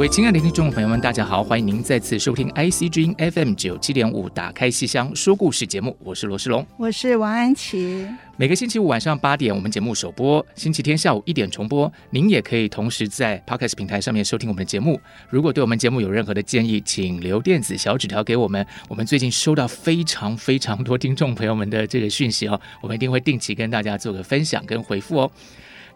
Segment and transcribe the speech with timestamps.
[0.00, 8.06] 各位亲爱的听众朋友们，大家好，欢迎您再次收听 IC 之音 FM 九七点五，打开戏箱说故事节目，我是罗世龙，我是王安琪。
[8.38, 11.92] 每个星期五晚上八点，我们节目首播；星期天下午一点重播。
[12.08, 14.98] 您也可以同时在 Podcast 平台上面收听我们的节目。
[15.28, 18.66] 如果对我们节目有任何的建议，请留电子小纸条给我们。
[18.88, 25.30] 我们最近收到非常非常多听众朋友们的这个讯息哦，我们一定会定期跟大家做个分享跟回复哦。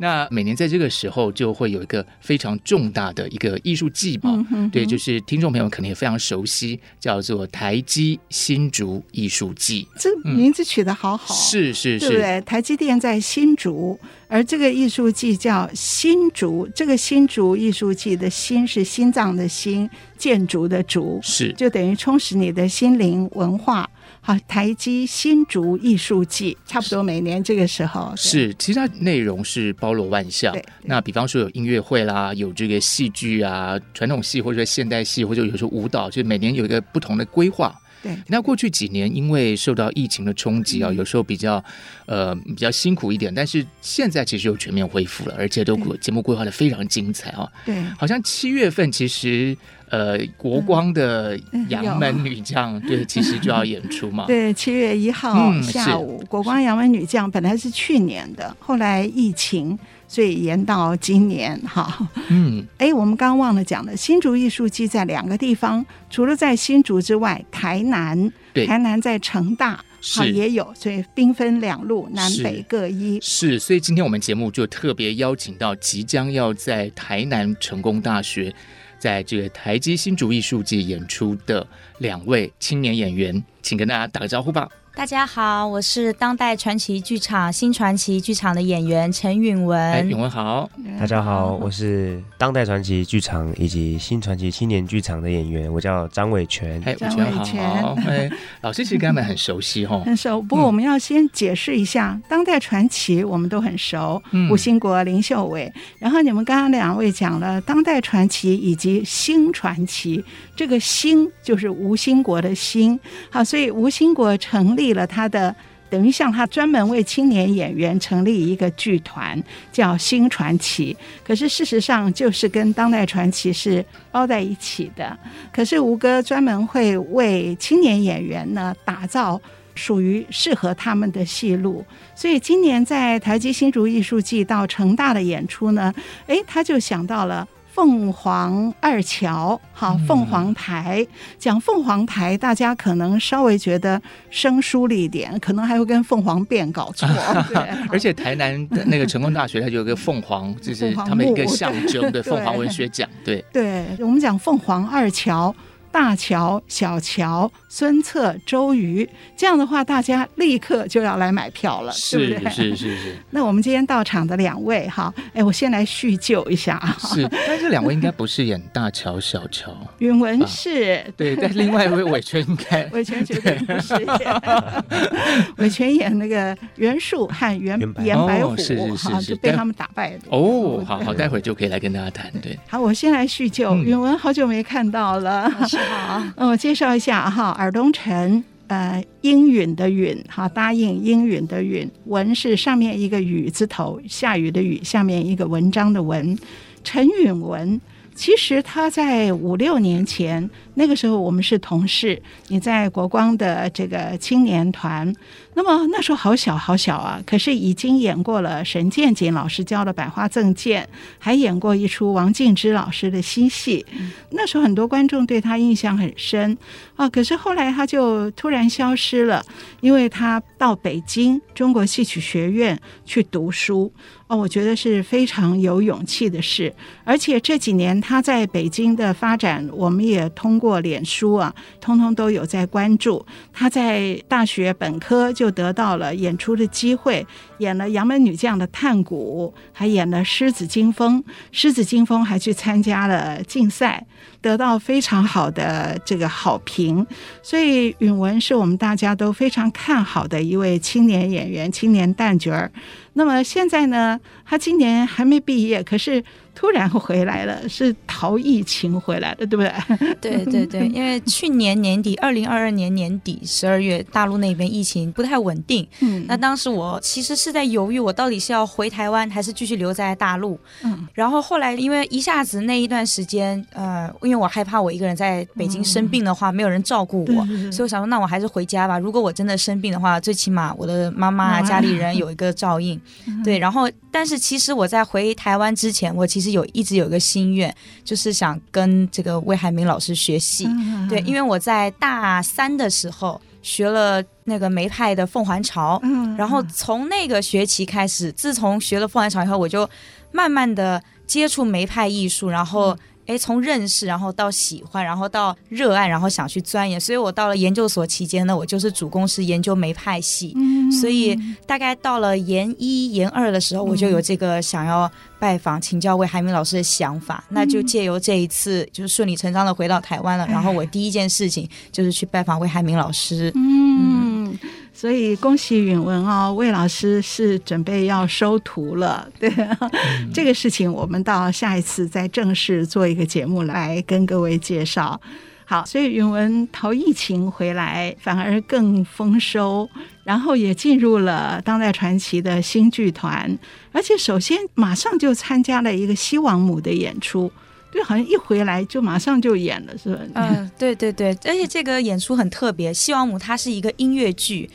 [0.04, 9.88] 那每年在这个时候就会有一个非常重大的一个艺术季嘛，嗯、哼哼对，就是听众朋友可能也非常熟悉，叫做台积新竹艺术季。
[9.98, 12.38] 这名字取得好好，是是是，对不对？
[12.42, 16.68] 台积电在新竹，而这个艺术季叫新竹。
[16.74, 23.88] 这个新竹艺术季的“新”是心脏的“心”，建筑的“竹”，是就等于充实你的心灵文化。
[24.26, 30.56] 好，台积新竹艺术季差不多每年这个时候是，其实它内容是包罗万象。
[30.84, 37.78] 那比方说有音乐会啦，有这个戏剧啊，传统戏或者现代戏，或者有时候舞蹈，就每年有一个不同的规划。
[38.04, 41.64] 对，那过去几年因为受到疫情的冲击啊，有时候比较
[42.06, 47.50] 呃比较辛苦一点，但是现在其实又全面恢复了，而且都节目规划的非常精彩啊。
[47.64, 49.56] 对，好像七月份其实。
[49.90, 51.38] 呃，国光的
[51.68, 54.24] 杨门女将，嗯、对，其实就要演出嘛。
[54.26, 61.58] 对，七月一号下午，嗯、国光杨门女将本来是去年的，后来疫情，所以延到今年。
[61.60, 73.18] 哈，嗯，哎，我们刚刚忘了讲了，新竹艺术季在两个地方，除了在新竹之外，台南，对，台南在成大，好也有，所以兵分两路，南北各一。
[73.20, 78.54] 是，所以今天我们节目就特别邀请到即将要在台南成功大学。
[78.96, 81.66] 在这个台积新竹艺术季演出的
[81.98, 84.66] 两位青年演员，请跟大家打个招呼吧。
[84.96, 89.76] 大家好，我是当代传奇剧场新传奇剧场的演员陈允文。
[89.78, 90.70] 哎，允文好。
[91.00, 96.80] 大家好，我是当代传奇剧场以及新传奇青年剧场的演员，我叫张伟权。
[96.86, 97.96] 哎，伟权好。
[98.06, 100.40] 哎，老师其实跟他们很熟悉哈，很熟。
[100.40, 105.70] 不过我们要先解释一下，嗯、当代传奇我们都很熟，嗯、吴兴国、林秀伟。
[105.98, 112.98] 然后你们刚刚两位讲了当代传奇以及新传奇，这个“新”就是吴兴国的“新”。
[113.28, 114.83] 好，所以吴兴国成立。
[114.84, 115.54] 立了他的，
[115.88, 120.94] 等于像他专门为青年演员成立一个剧团，叫新传奇。
[121.24, 125.18] 可是事实上就是跟当代传奇是包在一起的。
[125.50, 129.40] 可是吴哥专门会为青年演员呢打造
[129.74, 131.82] 属于适合他们的戏路，
[132.14, 135.94] 所以今年在台积新竹艺术季到成大的演出呢，
[136.26, 137.48] 哎，他就想到了。
[137.74, 141.04] 凤凰二桥，好，凤凰台
[141.40, 147.08] 讲凤凰台，大家可能稍微觉得生疏了一点，可能还会跟凤凰变搞错。
[147.52, 147.56] 对，
[147.90, 153.08] 而且台南的那个成功大学，它就有个凤凰，就是他们一个象征的凤凰文学奖。
[153.24, 155.52] 对，对，我们讲凤凰二桥。
[155.94, 162.50] 大乔、小乔、孙策、周瑜，这样的话，大家立刻就要来买票了，是对不对？
[162.50, 163.16] 是是是。
[163.30, 166.96] 那我们今天到场的两位，哈，哎，我先来叙旧一下啊。
[166.98, 169.72] 是，但这两位应该不是演大乔、小乔。
[169.98, 174.42] 允文是、啊，对，但另外一位伟权应该， 伟权绝对不是演。
[175.58, 180.22] 伟权演那个袁术和袁袁白虎，哦、是是是，就被他们打败的。
[180.30, 182.28] 哦，好好，待会儿就可以来跟大家谈。
[182.42, 183.76] 对，好，我先来叙旧。
[183.76, 185.48] 允、嗯、文好久没看到了。
[185.88, 196.36] 好，那，我介绍一下哈，尔东城，呃，应允的允，哈，答应应允的允，文是上面一个雨字头，下雨的雨，下面一个文章的文，
[196.82, 197.80] 陈允文，
[198.14, 205.14] 其实他在五六年前那个时候我们是同事，你在国光的这个青年团，
[205.54, 210.82] 那么那时候好小好小啊，可是已经演过了沈建锦老师教的《百花赠剑》，
[211.18, 213.84] 还演过一出王静之老师的新戏。
[214.30, 216.56] 那时候很多观众对他印象很深
[216.96, 219.44] 啊，可是后来他就突然消失了，
[219.80, 223.92] 因为他到北京中国戏曲学院去读书。
[224.26, 226.74] 哦，我觉得是非常有勇气的事，
[227.04, 233.24] 而且这几年他在北京的发展，我们也通过脸书啊，通通都有在关注。
[233.52, 237.26] 他在大学本科就得到了演出的机会，
[237.58, 241.22] 演了《杨门女将》的探谷，还演了《狮子惊风》，
[241.52, 244.06] 《狮子惊风》还去参加了竞赛，
[244.40, 247.06] 得到非常好的这个好评。
[247.42, 252.72] 所以允文是我们大家都非常看好的一位青年演员，青年旦角儿。
[253.12, 256.24] 那么现在呢，他今年还没毕业，可是。
[256.54, 259.72] 突然回来了，是逃疫情回来的，对不对？
[260.20, 265.86] 对对对，因为去年年底，二零二二年年底十二月，大陆那边疫情不太稳定。
[266.00, 270.58] 嗯，那当时我其实是在犹豫，我到底是要回台湾，还是继续留在大陆。
[270.84, 278.96] 嗯，然后后来因为一下子那一段时间，呃，因为我害怕我一个人在北京生病的话，嗯、没有人照顾我，所以我想说，那我还是回家吧。
[278.96, 282.98] 如果我真的生病的话，最起码我的妈妈家里人有一个照应。
[283.26, 286.43] 嗯、对，然后但是其实我在回台湾之前，我其实。
[286.44, 287.74] 是有一直有一个心愿，
[288.04, 290.66] 就是想跟这个魏海明老师学戏。
[290.68, 299.88] 嗯、对，因为我在大三的时候学了那个梅派的《凤还巢》，嗯，然后从那个学期开始，自从学了《凤还巢》以后，我就
[300.30, 302.96] 慢慢的接触梅派艺术，然后。
[303.26, 311.34] 嗯哎，从认识，然后到喜欢，然后到热爱，然后想去钻研，所以我到了研究所期间呢，我就是主攻是研究梅派系，嗯、所以
[311.66, 320.46] 大概到了研一、研二的时候，我就有这个想要拜访、请教魏海明老师的想法，嗯、那就借由这一次，就是顺理成章的回到台湾了。
[320.46, 323.50] 然后我第一件事情就是去拜访魏海明老师。
[323.54, 324.50] 嗯。
[324.50, 324.58] 嗯
[324.96, 335.20] 所以恭喜允文哦，魏老师是准备要收徒了， 对，嗯、这个事情我们到下一次再正式做一个节目来跟各位介绍。
[335.66, 339.88] 好，所以允文逃疫情回来反而更丰收，
[340.22, 343.58] 然后也进入了当代传奇的新剧团，
[343.90, 347.50] 而且首先马上就参加了一个西王母的演出。
[347.94, 350.20] 就好像一回来就马上就演了，是吧？
[350.34, 354.68] 嗯、呃，对对对，而且这个演出很特别，《西王母》它是一个音乐剧。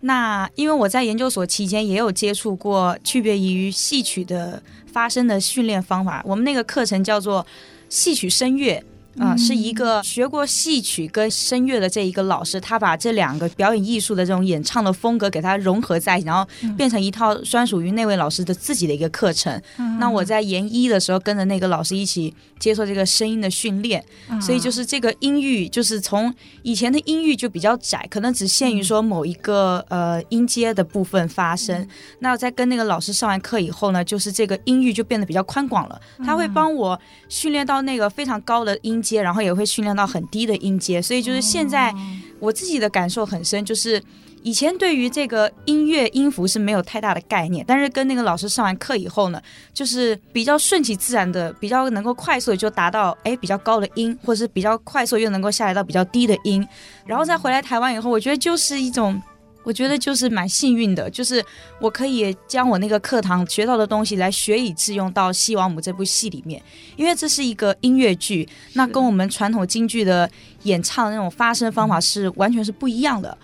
[0.00, 4.62] 那因为我在研究所期间也有接触过区别于戏曲的
[4.92, 7.44] 发声的训练方法，我们那个课程叫做
[7.88, 8.84] 戏曲声乐。
[9.18, 16.46] 啊、呃，是一个学过戏曲跟声乐的这一个老师，他把这两个表演艺术的这种演唱的风格给它融合在一起，然后
[16.76, 19.60] 变成一套专属于那位老师的自己的一个课程。
[19.78, 26.32] 嗯、那我在研一的时候跟着那个老师一起接受这个声音的训练，嗯、所以就是这个音域就是从
[26.62, 31.74] 以前的音域就比较窄，可能只限于说某一个呃音阶的部分发声。
[31.80, 39.02] 嗯、那在跟那个老师上完课以后呢，就是这个音域就变得比较宽广了，他会帮我训练到那个非常高的音。
[39.14, 41.94] 然后也会训练到很低的音阶，所以就是现在
[42.40, 44.02] 我自己的感受很深，就是
[44.42, 49.40] 以前对于这个音乐音符是没有太大的概念，但是跟那个老师上完课以后呢，
[49.72, 56.66] 就是比较顺其自然的，比较能够快速就达到哎比较高的音，或者是比较快速又能够下来到比较低的音，
[57.04, 59.22] 然后再回来台湾以后，我觉得就是一种。
[59.66, 61.44] 我觉得就是蛮幸运的，就是
[61.80, 66.62] 我可以将我那个课堂学到的东西来学以致用到《西王母》这部戏里面，
[66.94, 70.30] 因为这是一个音乐剧，那跟我们传统京剧的
[70.62, 73.36] 演唱的那种发声方法是完全是不一样的。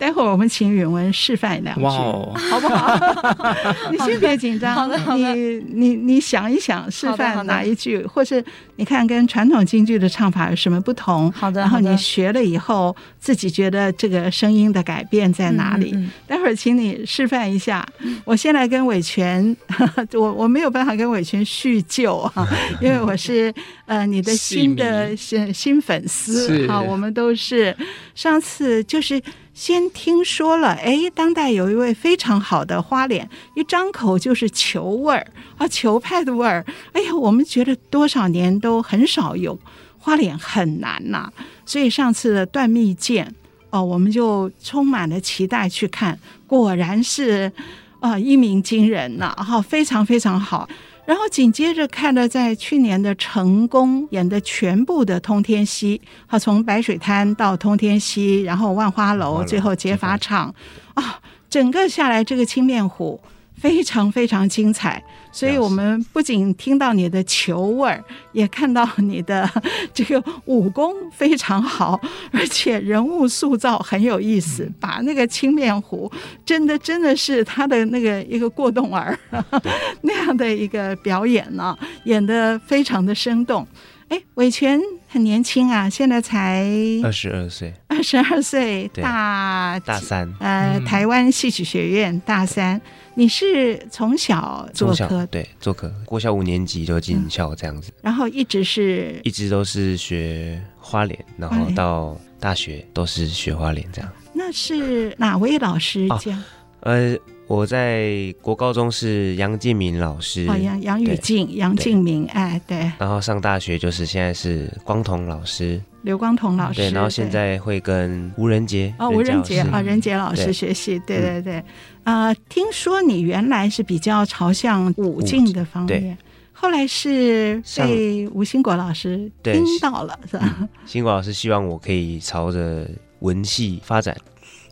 [0.00, 2.98] 待会儿我们请允文示范两句好不好？
[3.92, 5.34] 你先别紧张，好的，好的。
[5.34, 8.42] 你你你想一想，示范哪一句，或是
[8.76, 11.30] 你看跟传统京剧的唱法有什么不同？
[11.32, 11.60] 好的。
[11.60, 15.90] 然后你学了以后，自己觉得这个声音的改变在哪里？
[15.94, 17.86] 嗯嗯、待会儿请你示范一下。
[18.24, 19.54] 我先来跟伟权，
[20.14, 22.48] 我我没有办法跟伟权叙旧啊，
[22.80, 23.52] 因为我是
[23.84, 26.66] 呃你的新的新新粉丝。
[26.68, 27.76] 啊，我们都是
[28.14, 29.20] 上次就是。
[29.60, 35.26] 先听说了，哎，当代有一位非常好的花脸，一张口就是球味儿
[35.58, 36.64] 啊，球派的味儿。
[36.92, 39.60] 哎呀，我们觉得多少年都很少有
[39.98, 41.30] 花脸，很难呐、
[41.66, 43.22] 所以上次的断蜜饯
[43.68, 47.52] 哦，我们就充满了期待去看，果然是
[48.00, 50.66] 啊，一鸣惊人呐、哈，非常非常好。
[51.10, 60.54] 然后紧接着看了在去年的成功演的全部的通天溪，好，从白水滩到通天溪，然后万花楼，最后劫法场
[60.94, 63.20] 啊，整个下来这个青面虎
[63.56, 65.02] 非常非常精彩。
[65.32, 69.48] 所以我们不仅听到你的球味儿，也看到你的
[69.94, 72.00] 这个武功非常好，
[72.32, 74.70] 而且人物塑造很有意思。
[74.80, 76.10] 把那个青面虎
[76.44, 79.18] 真的真的是他的那个一个过动儿
[80.02, 83.66] 那样的一个表演呢，演的非常的生动。
[84.08, 86.66] 哎，韦权很年轻啊，现在才
[87.04, 92.80] 二十二岁，二十二岁，大大三，呃，嗯、台湾戏曲学院大三。
[93.20, 104.10] 你是从小做科，对，做科，国小五年级就进校这样子，嗯、然后一直是，一直都是学花脸，然后到大学都是学花脸这样。
[104.32, 106.32] 那是哪位老师教？
[106.80, 107.18] 哦、呃。
[107.46, 112.92] 我在国高中是杨敬明老师，哦，杨杨宇静，杨敬明，哎，对。
[112.96, 116.80] 然后上大学就是现在是光同老师，刘光同老师。
[116.80, 121.62] 对，然后现在会跟吴仁杰，哦，吴仁杰啊，仁杰老师学习，对对对。
[122.04, 126.16] 啊，听说你原来是比较朝向武进的方面，
[126.52, 130.68] 后来是被吴兴国老师听到了，是吧？
[130.86, 132.86] 兴国老师希望我可以朝着
[133.20, 134.16] 文戏发展。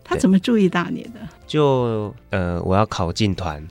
[0.02, 1.20] 他怎么注意到你的？
[1.46, 3.62] 就呃，我要考进团，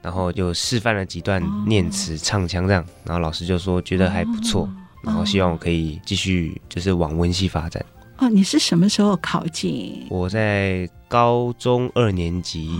[0.00, 4.66] 然后就示范了几段念词、唱腔这样，然后老师就说觉得还不错，
[5.02, 7.84] 然后希望我可以继续就是往文系发展。
[8.18, 10.06] 哦，你是什么时候考进？
[10.08, 12.70] 我在高中二年级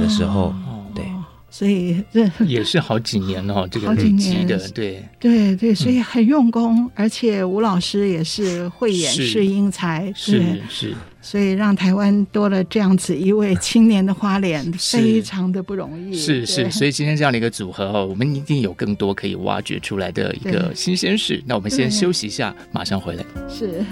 [0.00, 0.54] 的时候，
[0.94, 1.04] 对。
[1.50, 5.00] 所以这 也是好几年哦， 这个累积的，对。
[5.20, 16.14] 对对，所以很用功，而且吴老师也是慧眼识英才，是是，所以让台湾多了这样子一位青年的花脸，非常的不容易。
[16.14, 21.42] 是是，所以今天这样的一个组合哦，我们一定有更多可以挖掘出来的一个新鲜事。
[21.46, 23.24] 那我们先休息一下，马上回来。
[23.48, 23.82] 是。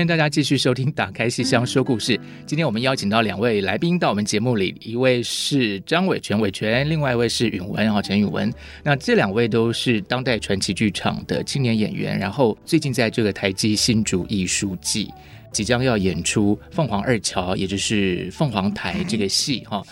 [0.00, 2.16] 欢迎大家继续收听《打开戏箱说故事》。
[2.46, 8.50] 今天我们邀请到两位来宾到我们节目里，一位是张伟全伟全，另外一位是允文啊陈允文。
[8.82, 15.12] 那这两位都是当代传奇剧场的青年演员，然后最近在这个台积新竹艺术季
[15.52, 19.82] 即将要演出《凤凰二乔》，也就是凤凰台这个戏哈。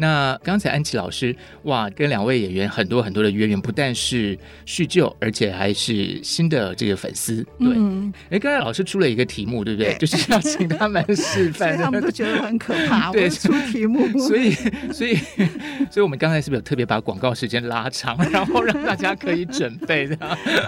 [0.00, 7.46] 那刚才安琪老师哇，跟两位演员很多很多的渊源，不但是叙旧，而且还是新的这个粉丝。
[7.58, 9.94] 对，哎、嗯，刚才老师出了一个题目，对不对？
[9.98, 13.12] 就是要请他们示范， 他们都觉得很可怕。
[13.12, 14.52] 对，出题目，所以，
[14.90, 15.14] 所以，
[15.92, 20.16] 所以我们刚才是不是有特别把广告时间拉长，然后让大家可以准备的？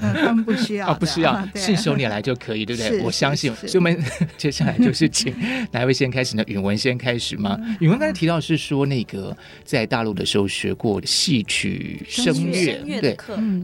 [0.03, 3.01] 嗯、他们不需要，哦，不需要，信手拈来就可以，对不对？
[3.01, 3.51] 我相信。
[3.55, 3.99] 所以，我们
[4.37, 5.35] 接下来就是请
[5.71, 6.45] 哪位先开始呢？
[6.47, 7.59] 允文先开始吗？
[7.81, 9.22] 允文刚才提到是说那个。
[9.65, 13.17] 在大陆的时候学过戏曲声乐，对，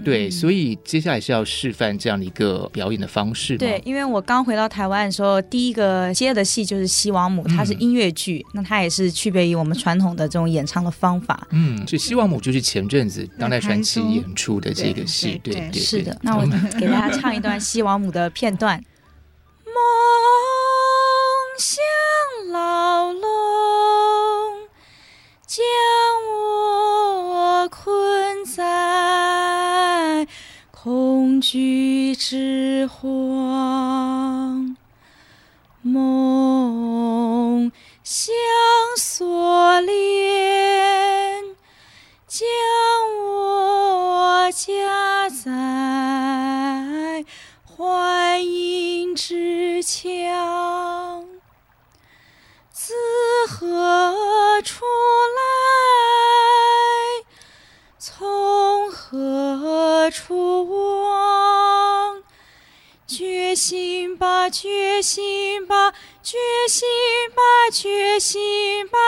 [0.04, 3.56] 对，所以接下来是要示范这样的一个表演的方式。
[3.56, 11.46] 对，因为我刚回到台湾的时候，第一个接的戏就是《西王母》，它是音乐剧，那它也是区别于我们传统的这种演唱的方法。
[11.50, 16.18] 嗯，所以《西王母》就是前阵子当代传奇演出的这个戏，对对，是的。
[16.22, 16.46] 那我
[16.78, 18.82] 给大家唱一段《西王母》的片段。
[19.68, 19.74] 梦
[21.58, 21.82] 想
[22.52, 23.47] 牢笼。
[25.58, 25.66] 将
[26.36, 30.28] 我困在
[30.70, 34.76] 恐惧之荒，
[35.82, 37.72] 梦
[38.04, 38.32] 想
[38.96, 40.47] 锁链，
[64.98, 66.36] 吧，觉醒吧，觉
[66.68, 66.88] 醒
[67.34, 67.40] 吧，
[67.72, 68.98] 觉醒吧，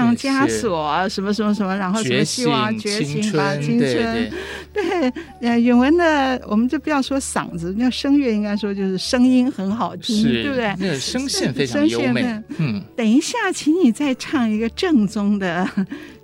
[0.00, 4.30] 链，梦想枷锁啊，什么什么什么，然后什么希望觉醒吧，青春，
[4.72, 10.74] 对，呃，允文的，我们就不要说嗓子，那声乐应该说就是声音很好听，对不对？
[10.78, 12.24] 那个声线非常优美。
[12.58, 15.68] 嗯，等一下，请你再唱一个正宗的。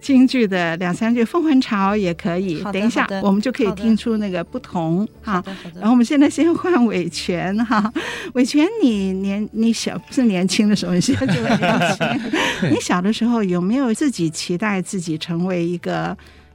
[0.04, 5.42] 京剧的两三句《凤凰巢》也可以，等一下我们就可以听出那个不同哈。
[5.74, 7.90] 然后我们现在先换韦权哈，
[8.34, 12.30] 韦权，你年你小不是年轻的时候，你现在就很年轻。
[12.70, 16.14] 你小的时候有没有自己期待自己成为一个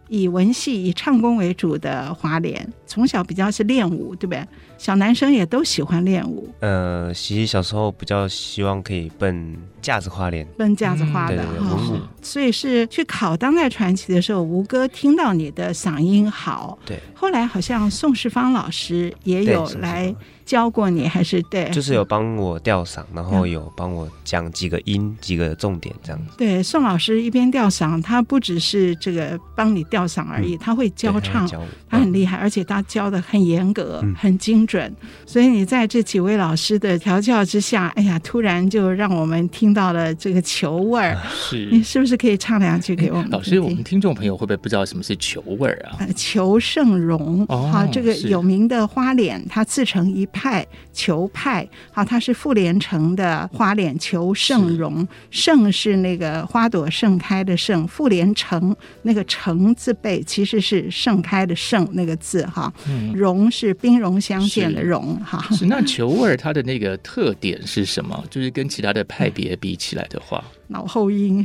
[0.09, 2.71] 以文戏、以唱功为主的花脸？
[2.89, 4.43] 从小比较是练武，对不对？
[4.79, 6.49] 小男生也都喜欢练武。
[6.59, 11.79] 呃，其实小时候比较希望可以奔架子花练，奔架子花的哈。
[12.23, 16.97] 所以是去考当代传奇的时候，吴哥听到你的嗓音好，对。
[17.13, 20.13] 后来好像宋世芳老师也有来
[20.45, 21.69] 教过你，还是对？
[21.69, 26.33] 就是有帮我调嗓，然后有帮我讲几个音、几个重点这样子。
[26.37, 31.47] 对，宋老师一边调嗓，他不只是这个帮你调嗓而已，他会教唱，
[31.89, 34.93] 他很厉害，而且他教的很严格，很精准。
[35.25, 41.17] 所以你在这几位老师的调教之下，哎呀，突然就让我们听到了这个球味儿。
[41.33, 43.29] 是，你是不是可以唱两句给我们？
[43.29, 46.05] 老师，我们听众朋友会不会不知道什么是球味儿啊？
[46.15, 51.67] 裘盛戎，好，这个有名的花脸，他自成一派，球派。
[51.91, 62.68] 好，他是傅连城的花脸，裘盛戎，盛是那个花朵盛开的盛，傅连城那个城字辈其实是盛开的盛那个字哈，
[63.13, 65.43] 戎是兵戎相见的融哈。
[65.55, 68.23] 是那球味儿它的那个特点是什么？
[68.29, 70.43] 就是跟其他的派别比起来的话。
[70.69, 71.43] 脑后音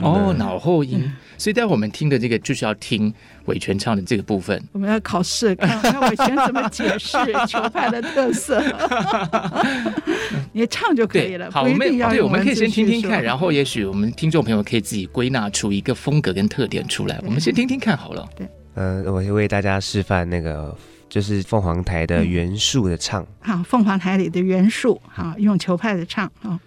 [0.00, 0.98] 哦，脑后音，
[1.36, 3.12] 所以待会我们听的这个就是要听
[3.44, 4.58] 玮权唱的这个部分。
[4.72, 8.62] 我们要考试，看看玮权怎么解释 球派的特色。
[10.52, 17.20] 你唱就可以了，好，我们对，我们可以先听听看，然后也许我们听众朋友可以自己归纳出一个风格跟特点出来。
[17.26, 18.26] 我们先听听看好了。
[18.34, 20.76] 对，呃，我为大家示范那个
[21.08, 23.26] 就是凤凰台的元素的唱。
[23.40, 26.58] 好，凤凰台里的元素，好，用球拍的唱，啊。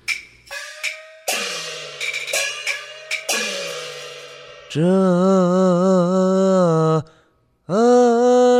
[4.69, 4.81] 这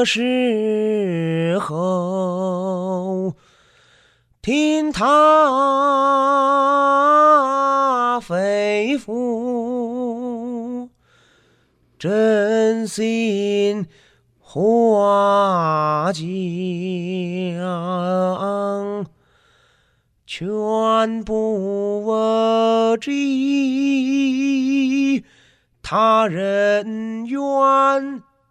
[0.05, 3.35] 时候，
[4.41, 5.03] 听他
[8.21, 9.54] 肺腑，
[12.05, 13.87] 真心
[14.37, 16.21] 话讲，
[20.27, 23.09] 全不为知。
[25.81, 27.41] 他人怨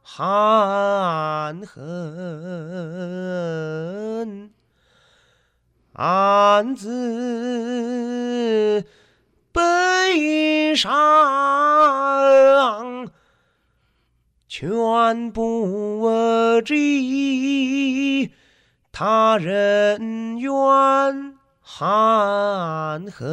[0.02, 4.50] 含恨，
[5.92, 8.84] 暗自
[9.52, 10.90] 悲伤，
[14.56, 18.30] 全不知
[18.92, 20.52] 他人怨
[21.60, 23.24] 含恨。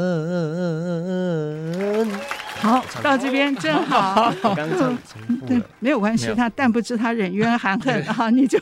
[2.60, 4.34] 好，到这边正好。
[4.41, 6.34] 刚刚重复了，对，没有关系。
[6.36, 8.60] 他但不知他忍冤含恨，哈，你就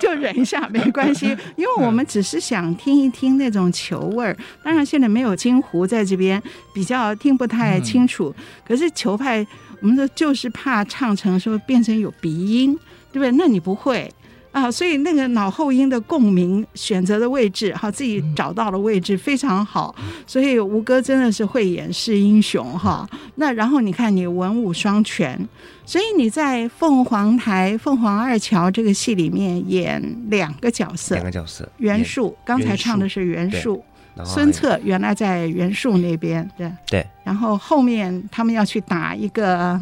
[0.00, 1.26] 就忍一下，没关系。
[1.56, 4.34] 因为我们只是想听一听那种球味儿。
[4.62, 6.42] 当然，现在没有金湖在这边，
[6.72, 8.34] 比较听不太清楚。
[8.66, 9.46] 可是球派，
[9.80, 12.78] 我们说就是怕唱成说变成有鼻音，
[13.12, 13.30] 对不对？
[13.32, 14.10] 那你不会。
[14.50, 19.94] 啊，所以那个脑后音的共鸣选择的位置，哈，自己找到了位置非常好。
[20.26, 23.08] 所以吴哥真的是慧眼识英雄哈。
[23.34, 25.38] 那然后你看你文武双全，
[25.84, 31.70] 所以你在凤凰台、凤凰二乔这个戏里面演两个角色，两个角色。
[31.76, 33.84] 袁术刚才唱的是袁术，
[34.24, 37.06] 孙策原来在袁术那边，对对。
[37.24, 39.80] 然后后面他们要去打一个。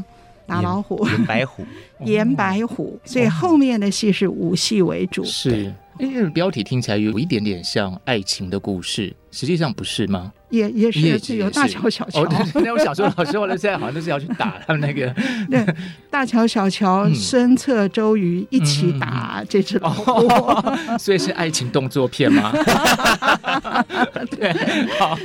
[0.49, 1.66] 打老虎，严白虎，
[2.07, 5.25] 严白虎，所以后面的戏是武戏为主。
[5.25, 10.33] 是，因为标题听起来有一点点像爱情的故事，实际上不是吗？
[10.50, 12.22] 也也是有大乔小乔。
[12.22, 15.12] 哦，对，那我小时候老师后来现在好像都是要去打他们那个。
[15.50, 15.66] 对，
[16.09, 20.28] 大乔小乔，孙策周瑜一起打这只老虎，
[20.98, 22.52] 所以是爱情动作片吗？
[24.30, 24.52] 对，
[24.98, 25.18] 好。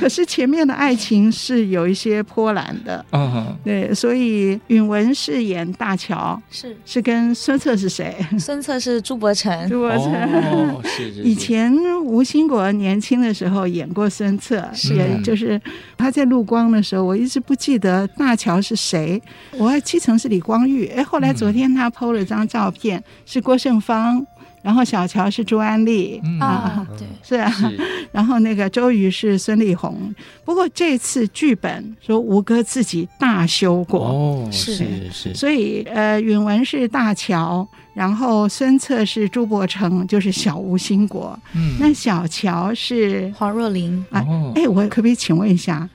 [0.00, 3.04] 可是前面的爱情是有一些波澜的。
[3.12, 8.16] 嗯，对，所以允文饰演大乔，是是跟孙策是谁？
[8.38, 9.68] 孙策是朱伯承。
[9.68, 10.12] 朱伯承。
[10.12, 11.22] 哦，是是。
[11.22, 14.48] 以前吴兴国年轻的时候演过孙策。
[14.74, 15.60] 是，也就是
[15.96, 19.20] 他在陆光的时候，我一直不记得大乔是谁，
[19.58, 20.86] 我还记成是李光裕。
[20.86, 24.26] 哎，后来昨天他 PO 了张照片，是郭胜芳
[24.62, 27.78] 然后小乔是朱安丽、嗯、啊，对，是啊，是
[28.12, 30.14] 然后那个周瑜是孙丽红。
[30.44, 41.38] 不过这次剧本说吴哥自己大修过，哦，是是是，所以呃，允文是大乔，然后孙策是朱伯承，就是小吴兴国。
[41.54, 45.88] 嗯，那小乔是黄若琳啊，哦哎，我可不可以请问一下？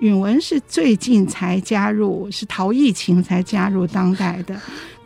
[0.00, 4.58] 允文是最近才加入，是逃疫情才加入当代的。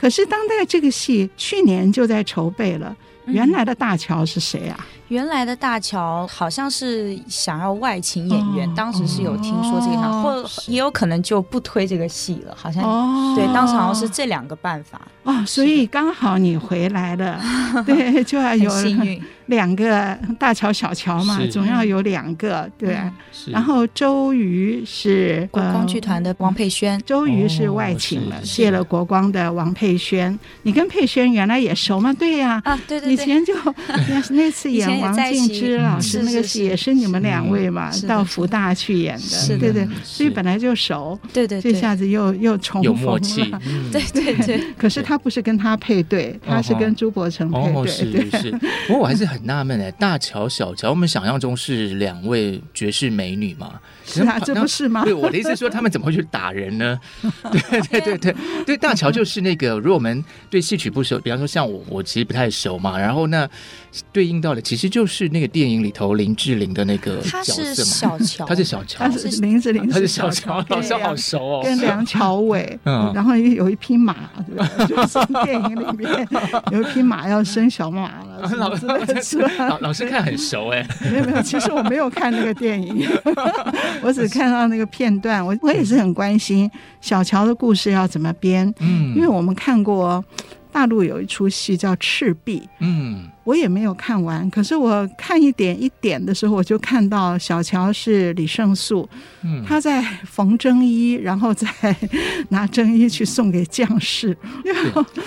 [0.04, 2.94] 可是当代这个戏去年就在筹备了。
[3.24, 4.86] 原来的大乔是谁啊？
[5.08, 12.54] 原来的大乔好像是想要外请演员，哦、当时是有听说这个或也有可能就不推这个戏了。
[12.54, 15.00] 好像、哦、对，当时好像是这两个办法。
[15.22, 17.40] 哦，所以刚好你回来了，
[17.86, 19.22] 对，就要有幸运。
[19.46, 22.96] 两个大乔小乔嘛，总要有两个，对。
[23.48, 30.36] 然后周瑜是国光剧团的王佩轩，周瑜是外请了，谢了国光的王佩轩。
[30.62, 32.12] 你跟佩轩原来也熟吗？
[32.14, 33.54] 对呀，啊，对对，以前就
[33.88, 43.14] 那那次演王静之老师那个戏也是你们两位嘛，到福大去演的，对对，所以本来就熟，对对，这下子又又重逢
[43.50, 43.60] 了，
[43.92, 44.64] 对对对。
[44.78, 47.86] 可是他不是跟他配对， 他是跟朱伯承配对，
[48.30, 48.50] 是是。
[48.86, 49.44] 不过我还是很。
[49.44, 53.78] 纳闷哎，大乔、小乔，我们想象中是两位绝世美女嘛？
[54.06, 55.04] 是啊，这不是吗？
[55.04, 56.98] 对，我的意思是说，他们怎么会去打人呢？
[57.52, 62.98] 对对对对对，大乔就是那个，如果我们对戏曲不熟，比方说像我，我其实不太熟嘛。
[62.98, 63.46] 然后那
[64.12, 67.84] 对应到的其实就是那个电影里头林志玲的那个角色嘛。
[67.84, 71.60] 小乔，他是小乔，他是林志玲，他是小乔，老师好熟哦。
[71.62, 74.16] 跟梁朝伟，嗯，然后有一匹马，
[74.46, 74.86] 对吧？
[74.86, 76.28] 就是电影里面
[76.72, 78.33] 有一匹马要生小马了。
[78.38, 78.74] 老
[79.20, 80.86] 师，老老师看很熟哎。
[81.10, 83.06] 没有没有，其实我没有看那个电影。
[84.02, 86.70] 我只看到那个片段，我我也是很关心
[87.00, 90.24] 小乔的故事要怎么编，嗯，因为我们看过
[90.72, 93.28] 大陆有一出戏叫《赤壁》，嗯。
[93.44, 99.06] 我也没有看完，可是我看一点一点的时候，我就看到小乔是李胜素，
[99.42, 101.68] 嗯，他在缝针衣，然后再
[102.48, 104.34] 拿针衣去送给将士。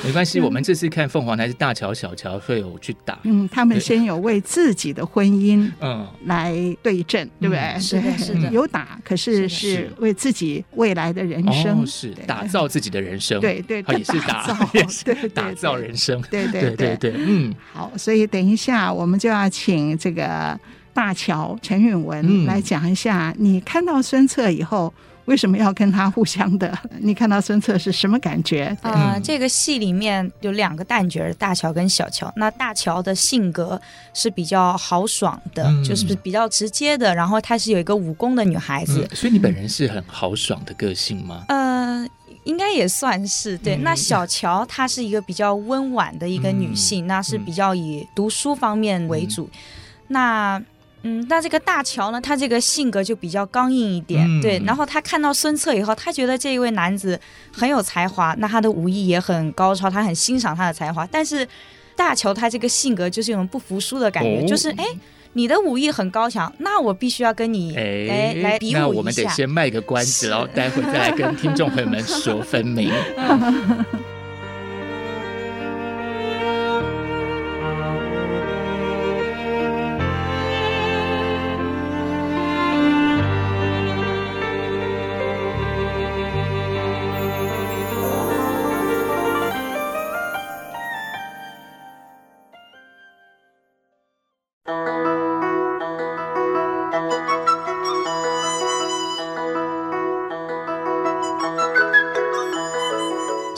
[0.03, 3.19] 没关系，我们这次看凤凰台是大乔、小乔会有去打。
[3.21, 7.79] 嗯，他们先有为自己的婚姻嗯来对阵，对不对？
[7.79, 13.39] 是的，是的，有打，可是是为自己未来的人生，是打造自己的人生。
[13.39, 14.69] 对对，也是打造，
[15.05, 16.19] 对打造人生。
[16.31, 17.91] 对对对对，嗯，好。
[18.07, 20.57] 所以等一下，我们就要请这个
[20.93, 24.93] 大乔陈允文来讲一下，你看到孙策以后，
[25.25, 26.73] 为什么要跟他互相的？
[27.01, 28.67] 你看到孙策是什么感觉？
[28.81, 32.31] 啊、呃，这个戏里面有两个旦角，大乔跟小乔。
[32.37, 33.77] 那大乔的性格
[34.13, 39.05] 是比较豪爽的，嗯、就是比较直接的，然后她是有一个武功的女孩子。
[39.11, 41.43] 嗯、所以你本人是很豪爽的个性吗？
[41.49, 42.07] 呃。
[42.47, 43.75] 应该也算是对。
[43.77, 49.43] 那小乔她是一个比较温婉的一个女性，嗯、那是比较以读书方面为主。
[49.43, 49.59] 嗯、
[50.07, 50.63] 那
[51.03, 54.25] 嗯，那这个大乔呢，她这个性格就比较刚硬一点。
[54.25, 57.19] 嗯、对，然后她看到孙策以后，她觉得这一位男子
[57.51, 61.05] 很有才华，那他的武艺也很高超，她很欣赏他的才华。
[61.11, 61.47] 但是
[61.95, 64.85] 大乔她这个性格就是一种不服输的感觉，哦、就是哎。
[65.37, 68.79] 你的武艺很高强，那我必须要跟你哎来比武一下。
[68.79, 72.91] 那我们得先卖个关子，然后待会再来跟听众朋友们说分明。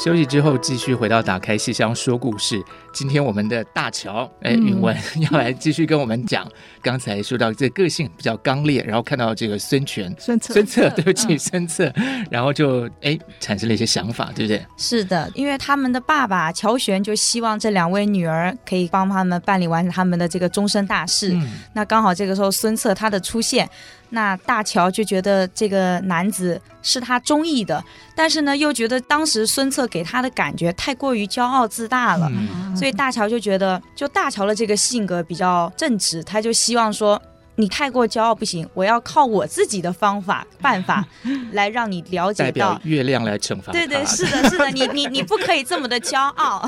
[0.01, 2.63] 休息之后，继续回到打开戏箱说故事。
[2.93, 4.95] 今天我们的大乔，哎，允 文
[5.29, 6.49] 要来继续跟我们讲。
[6.81, 11.91] 刚才说到这个个性比较刚烈，然后看到这个孙权、孙策、孙策，对不起，孙策，
[12.31, 14.65] 然后就哎产生了一些想法，对不对？
[14.77, 21.33] 是的，因为他们的爸爸乔玄就希望这两位女儿可以帮他们办理完他们的这个终身大事。
[21.33, 23.69] 嗯、那刚好这个时候孙策他的出现。
[24.11, 27.83] 那大乔就觉得这个男子是他中意的，
[28.15, 37.21] 但是呢，又觉得当时孙策给他的感觉太过于骄傲自大了，嗯、所以大乔就觉得，就大乔的这个性格比较正直，他就希望说，
[37.55, 41.05] 你太过骄傲不行，我要靠我自己的方法办法
[41.53, 43.71] 来让你了解到，月亮来惩罚。
[43.71, 46.67] 对对，是的，是的，你你你不可以这么的骄傲。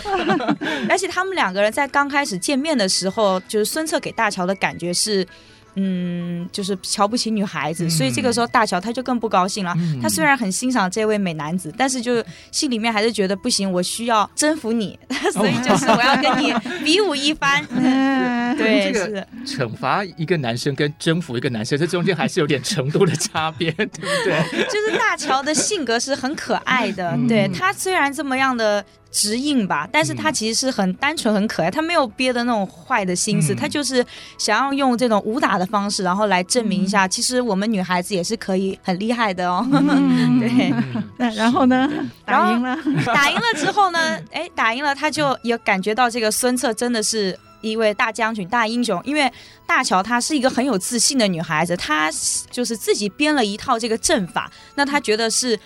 [0.90, 5.26] 而且他们两个人在刚开始见面的时候，就是孙策给大乔的感觉是。
[5.74, 9.74] 嗯，就是瞧不起女孩子，所以这个时候大乔他就更不高兴了。
[10.02, 14.98] 他虽然很欣赏这位美男子，但是就心里面还是觉得不行，我需要征服你，
[15.32, 16.52] 所以就是我要跟你
[16.84, 17.64] 比武一番。
[18.56, 24.64] 对，这个惩罚一个男生跟征服一个男生，这中间还是有点程度的差别，对不对？
[24.66, 28.84] 就是大乔的性格是很可爱的，对，他虽然这么样的。
[29.10, 34.04] 直硬吧，但是他其实是很单纯、很可爱，他没有憋的那种坏的心思，他就是
[34.38, 39.66] 想要用这种武打的方式，然后来证明一下，其实我们女孩子也是可以很厉害的哦。
[40.38, 40.72] 对，
[41.16, 41.90] 那然后呢？
[42.24, 43.98] 打赢了，打赢了之后呢？
[44.30, 49.30] 哎，打赢了，他就也感觉到这个孙策真的是一位大将军、大英雄，因为
[49.66, 52.08] 大乔她是一个很有自信的女孩子，她
[52.50, 55.58] 就是自己编了一套这个阵法，那她觉得是。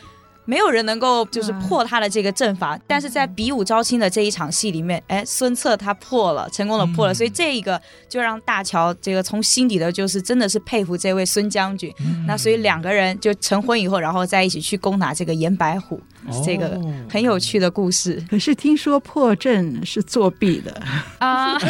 [0.44, 11.92] 没有人能够就是破他的这个阵法，嗯、但是在比武招亲的这一场戏里面，哎，孙策他破了，成功的破了，嗯、所以这一个就让大乔这个从心底的就是真的是佩服这位孙将军。
[12.00, 16.00] 嗯、那所以两个人就成婚以后，然后在一起去攻打这个严白虎。
[16.44, 20.82] 这个很有趣的故事，可是听说破阵是作弊的
[21.18, 21.58] 啊！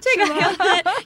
[0.00, 0.26] 这个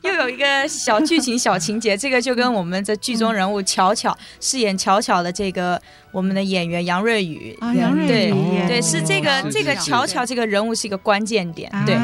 [0.02, 5.80] 又又有一个小剧情、小情节，这个就跟我们的剧中人物巧巧饰演巧巧的这个。
[6.10, 8.32] 我们的演员杨瑞宇，杨瑞宇，
[8.66, 11.70] 对对，是这个这个巧巧这个人物是一个关键点。
[11.84, 11.96] 对，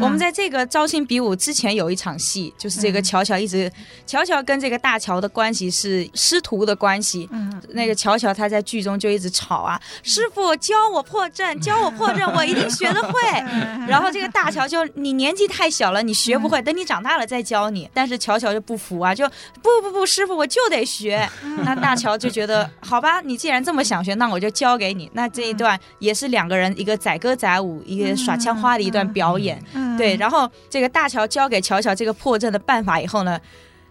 [0.00, 3.70] 我们在这个招亲比武之前有一场戏，就是这个巧巧一直
[4.04, 7.28] 巧巧跟这个大乔的关系是师徒的关系。
[7.68, 13.12] 那个巧巧他在剧中就一直吵啊，师傅教我破阵， 教我破阵，我一定学得会。
[13.86, 17.88] 然后这个大乔就你年纪太小了，你学不会，等你长大了再教你。
[17.92, 19.28] 但是乔乔就不服啊，就
[19.62, 21.28] 不不不，师傅我就得学。
[21.64, 25.10] 那大乔就觉得好吧，你既然这么想学，那我就教给你。
[25.14, 29.62] 那这一段也是两个人一个载歌载舞、一个耍枪花的一段表演。
[29.98, 33.38] 对，然后这个大乔教给乔乔这个破阵的办法以后呢，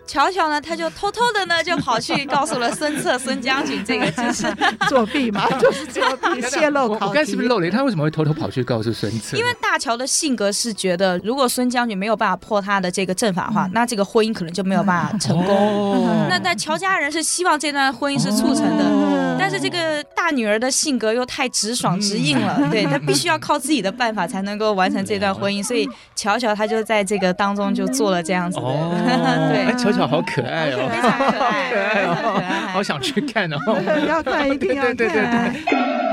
[0.07, 4.45] 巧巧呢，他就偷偷的呢，就跑去告诉了孙策、孙将军，这个 就是
[4.89, 7.05] 作弊嘛，就是作弊，泄露考题。
[7.05, 7.69] 我刚是不是漏雷？
[7.69, 9.37] 他为什么会偷偷跑去告诉孙策？
[9.37, 16.05] 因为大乔的性格是觉得，如果孙将军没有办法破他的这个阵法的话，那这个婚姻可能就没有办法成功。
[16.29, 28.63] 那在乔家人是希望这段婚姻是促成的，但是这个大女儿的性格又太直爽直硬了，对，她必须要靠自己的办法才能够完成这段婚姻，所以乔乔她就在这个当中就做了这样子的，
[29.53, 33.57] 对，好可爱哦，非常可爱，好可爱， 好想去 看哦！
[34.07, 36.10] 要看，一定要看。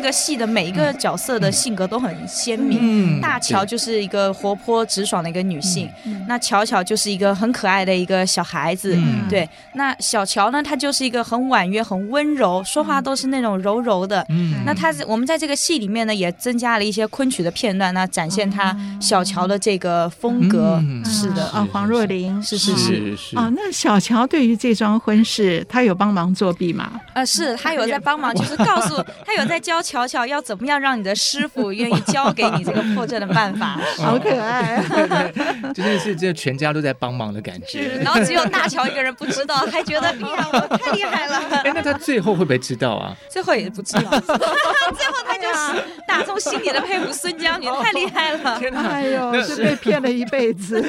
[0.00, 2.78] 这个戏的每一个角色的性格都很鲜明。
[2.80, 8.94] 嗯、大乔就是一个活泼直爽的一个女性，嗯、那巧巧就是一个很可爱的一个小孩子。
[8.96, 14.24] 嗯、对，那小乔呢，他就是一个很婉约、很温柔，说话都是那种柔柔的。
[14.28, 20.78] 嗯，那她我们在这个戏里面呢，也增加了一些昆曲的片段，那展现他小乔的这个风格。
[20.80, 23.52] 嗯、是的，啊，黄若琳，是是是是啊。
[23.54, 26.92] 那小乔对于这桩婚事，他有帮忙作弊吗？
[27.12, 29.50] 呃，是他有在帮忙， 就是告诉他有。
[29.50, 34.80] 在教巧巧要怎么样让你的师傅愿意教给你这个破阵的办法，好可爱，
[36.20, 37.98] 真的是这全家都在帮忙的感觉。
[38.02, 41.38] 然后只有大乔一个人不知道，还觉得哎呀，我太厉害了。
[41.64, 43.16] 哎，那他最后会不会知道啊？
[43.28, 48.58] 最后也不知道， 最后他就是打从心里的佩服孙江，你，太厉害了。
[48.58, 50.84] 天哪，哎呦，是被骗了一辈子。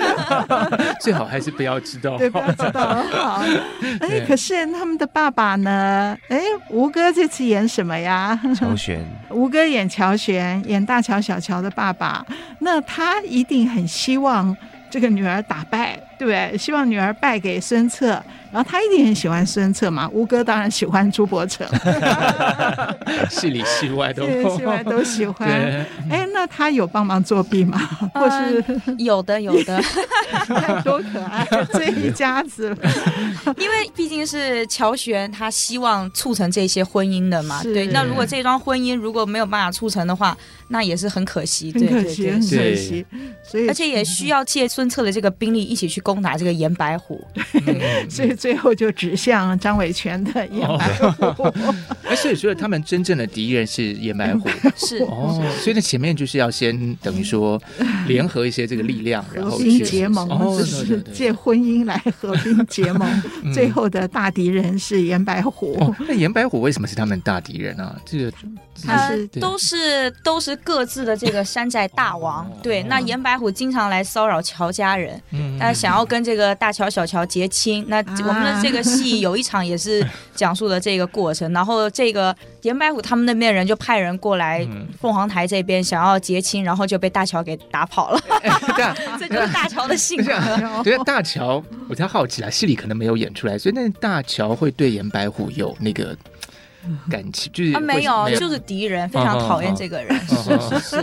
[0.99, 3.03] 最好还是不要知道，对，不要知道。
[3.11, 3.43] 好，
[4.01, 6.17] 哎，可是他们的爸爸呢？
[6.29, 8.39] 哎，吴哥这次演什么呀？
[8.57, 12.25] 乔玄，吴哥演乔玄，演大乔、小乔的爸爸，
[12.59, 14.55] 那他一定很希望
[14.91, 16.55] 这个女儿打败，对？
[16.57, 18.21] 希望女儿败给孙策，
[18.51, 20.09] 然后他一定很喜欢孙策嘛。
[20.11, 21.67] 吴哥当然喜欢朱伯承，
[23.29, 25.49] 戏里戏外都对，戏外都喜欢。
[26.09, 27.79] 哎，那他有帮忙作弊吗？
[28.13, 29.81] 或是、呃、有的，有的，
[30.83, 32.77] 多可爱， 这一家子了。
[33.57, 37.61] 因为毕竟是乔玄，他希望促成这些婚姻的嘛。
[37.63, 40.37] 对，那如果这桩婚姻如果没有办法促成的话，
[40.67, 43.05] 那也是很可惜，对可惜，很可惜。
[43.43, 47.25] 所以，而且也需要借孙策的这个兵力一起去攻打这个严白虎。
[47.65, 50.87] 对，所以最后就指向张伟权的严白
[51.33, 51.43] 虎。
[52.09, 55.39] 而且所以他们真正的敌人是严白虎， 是哦。
[55.59, 57.61] 所以那前面就是要先等于说
[58.07, 63.07] 联合一些这个力量，然后结盟，哦是借婚姻来合并结盟。
[63.53, 65.93] 最后的大敌人是严白虎。
[65.99, 67.95] 那严白虎为什么是他们大敌人呢？
[68.03, 68.33] 这个
[68.83, 72.51] 他是都是都是各自的这个山寨大王。
[72.63, 75.21] 对，那严白虎经常来骚扰乔家人，
[75.59, 77.85] 他想要跟这个大乔小乔结亲。
[77.87, 78.01] 那
[78.31, 84.65] 我们的这个戏有一场也是讲述了这个过程，然后这个严白虎他们那边人就派人过来
[84.99, 88.21] 凤凰台这边想要结亲，然后就被大乔给打跑了。
[89.19, 90.33] 这就是大乔的性格。
[90.83, 96.17] 对，大乔，我才好奇啊，戏里可能没有演出来，所以那大乔会对严白虎有那个。
[97.09, 100.95] 感情就是啊，没有，就是敌人，非常讨厌这个人，是是是，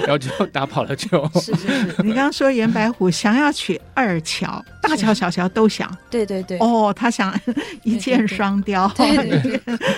[0.00, 1.28] 然后就打跑了，就。
[1.34, 7.38] 是是是，你刚刚说严白虎想要娶二乔，大乔小乔都想，对对对，哦，他想
[7.82, 8.90] 一箭双雕，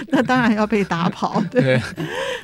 [0.09, 1.81] 那当然要被打跑，对。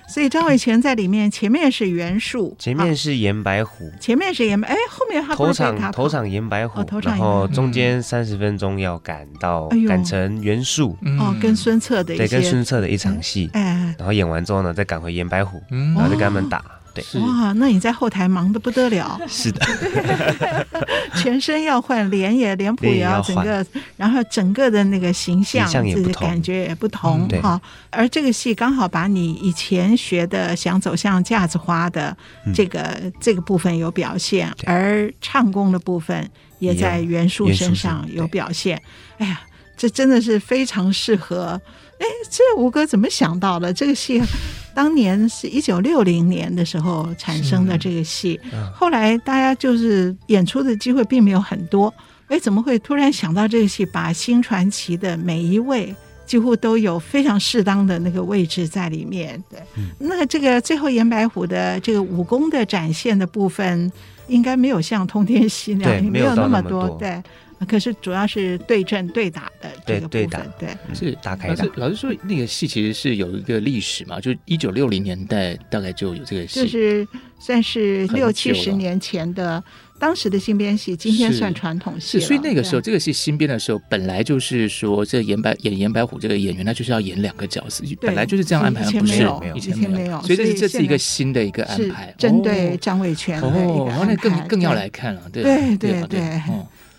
[0.08, 12.59] 所以张伟权在里面前面是袁术，前面是严白虎，前面是严白，哎，后面他头场头场严白虎，然后中间三十分钟要赶到赶成袁术，哦，跟孙策的一些。
[12.60, 16.62] 孙策的一场戏，哎，然后演完之后呢，再赶回严白虎，然后再跟他们打。
[16.92, 19.18] 对，哇，那你在后台忙得不得了。
[19.28, 19.64] 是的，
[21.16, 23.64] 全身要换，脸也脸谱也要整个，
[23.96, 27.58] 然后整个的那个形象，自己感觉也不同哈。
[27.90, 32.14] 而这个戏刚好把你以前学的想走向架子花的
[32.52, 38.82] 这个这个部分有表现，而唱功的部分也在袁术身上有表现。
[39.18, 39.40] 哎呀，
[39.76, 41.58] 这真的是非常适合。
[42.00, 43.72] 哎，这吴哥怎么想到的？
[43.72, 44.20] 这个戏
[44.74, 48.40] 当年是一九六零年的时候产生的这个戏，
[48.74, 51.92] 后来大家就是演出的机会并没有很多。
[52.28, 59.42] 哎，怎么会突然想到这个戏，把新传奇的每一位几乎都有非常适当的那个位置在里面？
[59.50, 59.60] 对，
[59.98, 63.90] 那这个最后严白虎的这个武功的展现的部分，
[64.28, 67.20] 应该没有像通天戏那样，没有那么多，对。
[67.68, 71.70] 可是主要是对阵对打的这个部分，对，对，对是打开的。
[71.76, 77.06] 老师说，那个戏其实是有一个历史嘛，就一九六零年代大概就有这个戏，就是
[77.38, 79.62] 算是六七十年前的
[79.98, 82.26] 当时的新编戏，今天算传统戏是。
[82.26, 89.22] 所以那个时候这个戏新编的时候，本来就是说这严白演严白虎这个演员，他就是要演两个角色，本来就是这样安排，不是
[89.54, 95.42] 以前没有，所以这是这是一个新的一个安排，针对张卫权的哦，然后那更更要来看了，对
[95.76, 96.42] 对对对。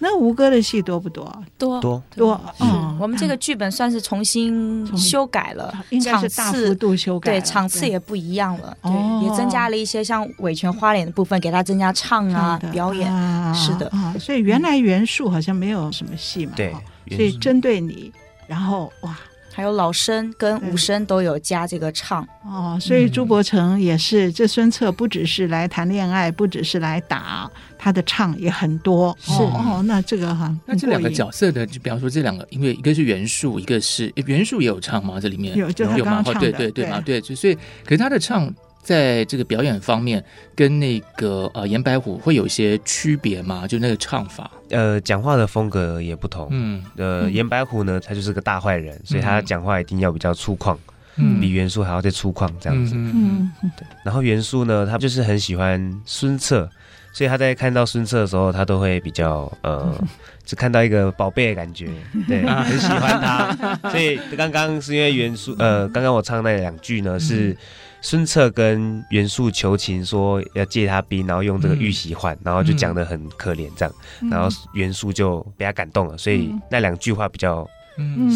[0.03, 1.23] 那吴哥的戏多不多？
[1.59, 2.41] 多多多。
[2.59, 7.33] 嗯，我们这个剧本算是重新修改了，应该是大幅度修改。
[7.33, 13.07] 对，场次也不一样了，对，也增加了一些像尾权花脸的部分，给他增加唱啊表演。
[13.53, 16.73] 是的，所以原来袁术好像没有什么戏嘛，对，
[17.11, 18.11] 所以针对你，
[18.47, 19.15] 然后哇。
[19.53, 29.15] 还有老生跟武生都有加这个唱哦，所以朱伯承也是，嗯、这孙策不只是来谈恋爱，不只是来打，他的唱也很多。
[29.21, 35.19] 是哦，哦，那这个哈，那这两个角色的，就比方说这两个，因为一个是袁术，一个是袁术也有唱吗？
[35.19, 38.53] 这里面有，就他刚刚唱的，对对对嘛，对，所以可是他的唱。
[38.81, 40.23] 在这个表演方面，
[40.55, 43.67] 跟那个呃严白虎会有一些区别吗？
[43.67, 46.47] 就那个唱法，呃，讲话的风格也不同。
[46.51, 50.75] 嗯，呃，严白虎呢，他就是个大坏人，所以他讲话一定要比较粗犷，
[51.17, 52.95] 嗯，比袁术还要再粗犷这样子。
[52.97, 53.85] 嗯，对。
[54.03, 56.67] 然后袁术呢，他就是很喜欢孙策，
[57.13, 59.95] 所以他在看到孙策的时候，他都会比较呃，
[60.43, 61.87] 只看到一个宝贝的感觉，
[62.27, 63.89] 对， 很喜欢他。
[63.91, 67.55] 所以刚刚是因为元素，呃，刚刚我唱那两句呢是。
[68.01, 73.93] 孙策跟袁术求情，说要借他兵，然后用这个玉玺换，然后就讲的很可怜这样，
[74.29, 77.67] 然后袁术就被他感动了，所以那两句话比较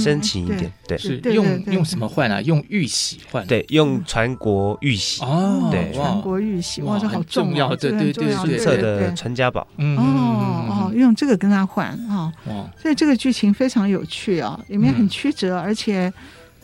[0.04, 0.72] 深情一点。
[0.88, 2.40] 对，是用用什么换啊？
[2.42, 3.46] 用玉玺换？
[3.48, 5.24] 对，用传国玉玺。
[5.24, 9.68] 哦，对，传国玉玺，哇，这好重要，对对对，孙策的传家宝。
[9.78, 12.32] 哦哦，用这个跟他换啊，
[12.80, 16.14] 所以这个剧情非常有趣啊，里面很曲折，而且。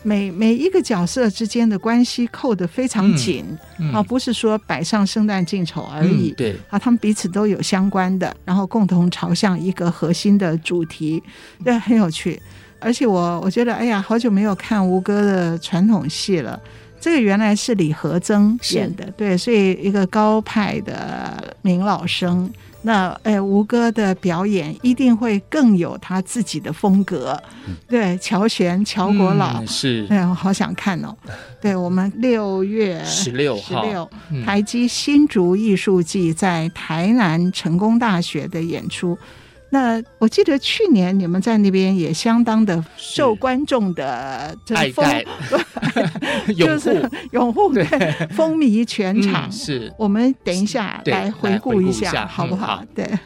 [0.04, 3.46] 每每一个角色之间的关系扣得非常紧、
[3.78, 6.32] 嗯嗯、啊，不是说摆上圣诞进丑而已。
[6.32, 11.22] 嗯、对啊，他们彼此都有相关的，然后共同朝向一个核心的主题，
[11.64, 12.42] 对，很有趣。
[12.80, 16.60] 而且我我觉得，哎呀，好久没有看吴哥的传统戏了。
[17.00, 22.52] 这个原来是李和曾演的，对，所以一个高派的名老生。
[22.84, 27.40] 那哎，吴哥的表演一定会更有他自己的风格。
[27.68, 31.16] 嗯、对，乔玄、乔国老、嗯、是，哎呀，我好想看哦。
[31.62, 34.10] 对，我们六月十六号，十六
[34.44, 39.18] 台积新竹艺术季在台南成功大学的演出。
[39.74, 45.06] 那我记得去年你们在那边也相当的受观众的这个风，
[46.56, 47.84] 就是 拥护，对，
[48.30, 49.48] 风靡全场。
[49.48, 52.80] 嗯、是我们等一下来回顾一下，好不好？
[52.82, 53.20] 嗯、对。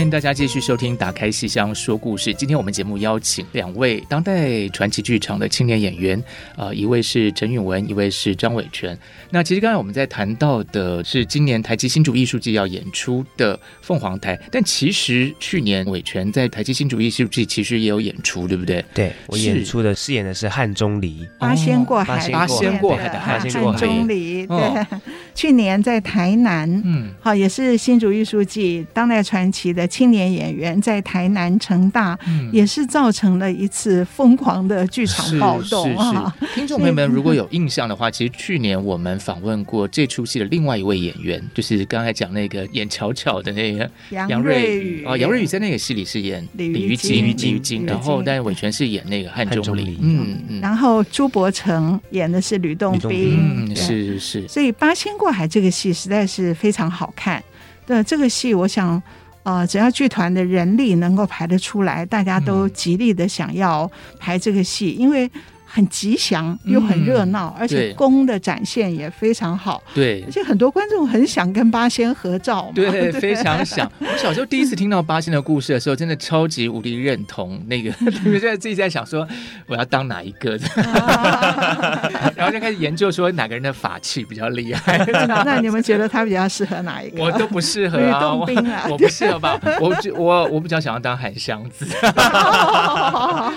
[0.00, 2.32] 欢迎大家继续收听《打开戏箱说故事》。
[2.34, 6.24] 今天我们节目邀请两位当代传奇剧场的青年演员，
[6.56, 8.98] 呃，一位是陈允文，一位是张伟全。
[9.28, 18.82] 那其实刚才我们在谈到的是今年台积新竹艺术季要演出的凤凰台，但其实去年伟全在台积新竹艺术季其实也有演出，对不对？
[18.94, 24.46] 对，我演出的饰演的是汉钟离，八仙过海，八仙过海的汉钟离。
[24.46, 24.86] 对，
[25.34, 29.89] 去年在台南，嗯，好，也是新竹艺术季当代传奇的。
[29.90, 36.32] 的青年演员在台南成大，嗯、也是造成了一次疯狂的剧场暴动啊！
[36.54, 45.04] 听众朋友们如果有印象的话，其实去年我们访问过这出戏的另外一位演员，就是刚才讲那个演巧巧的那个杨瑞宇。
[45.04, 57.42] 啊，杨瑞宇在那个戏里是演李鱼金，李鱼金，然后但是伟全是演那个汉钟离，嗯嗯，然后朱柏成演的是吕洞宾，嗯，是是是，所以《八仙过海》这个戏实在是非常好看。
[57.86, 59.02] 对这个戏，我想。
[59.42, 65.30] 呃，只要剧团的人力能够排得出来，大家都极力的想要排这个戏，因为。
[65.72, 69.80] 很吉祥又很热闹，嗯、而且功的展现也非常好。
[69.94, 72.72] 对，而且很多观众很想跟八仙合照。
[72.74, 73.90] 对， 对非常想。
[74.00, 77.90] 我小时候第一次听到八仙的故事的时候，真的超级无敌认同那个。
[78.26, 79.26] 因为现在自己在想说，
[79.66, 80.58] 我要当哪一个？
[82.34, 84.98] 然后就开始研究说哪个人的法器比较厉害。
[85.44, 87.22] 那你们觉得他比较适合哪一个？
[87.22, 89.58] 我都不适合啊，我不适合吧？
[89.80, 91.86] 我我我比较想要当韩湘子，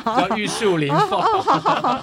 [0.05, 1.21] 叫玉树临风。